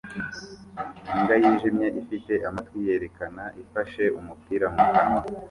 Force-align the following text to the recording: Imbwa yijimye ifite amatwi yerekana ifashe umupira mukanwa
Imbwa 1.13 1.35
yijimye 1.41 1.87
ifite 2.01 2.33
amatwi 2.49 2.77
yerekana 2.87 3.43
ifashe 3.61 4.03
umupira 4.19 4.65
mukanwa 4.75 5.21